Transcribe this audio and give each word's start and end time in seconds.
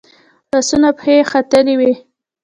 لاسونه 0.51 0.87
او 0.89 0.95
پښې 0.97 1.13
یې 1.19 1.23
ختلي 1.31 1.75
وي. 1.79 1.93